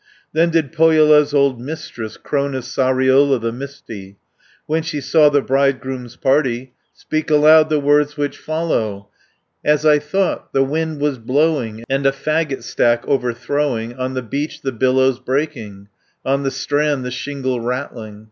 [0.33, 4.13] Then did Pohjola's old Mistress, Crone of Sariola the misty,
[4.65, 9.09] 20 When she saw the bridegroom's party, Speak aloud the words which follow:
[9.63, 14.61] "As I thought, the wind was blowing And a faggot stack overthrowing, On the beach
[14.63, 15.87] the billows breaking,
[16.25, 18.19] On the strand the shingle rattling.